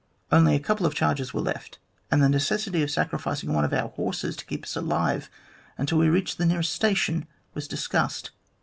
Only 0.31 0.55
a 0.55 0.59
couple 0.59 0.87
of 0.87 0.95
charges 0.95 1.31
were 1.31 1.41
left, 1.41 1.77
and 2.09 2.23
the 2.23 2.27
necessity 2.27 2.81
of 2.81 2.89
sacrificing 2.89 3.53
one 3.53 3.63
of 3.63 3.71
our 3.71 3.89
horses 3.89 4.35
to 4.37 4.45
keep 4.45 4.63
us 4.63 4.75
alive 4.75 5.29
until 5.77 5.99
we 5.99 6.09
reached 6.09 6.39
the 6.39 6.45
nearest 6.47 6.73
station 6.73 7.27
was 7.53 7.67
discussed. 7.67 8.31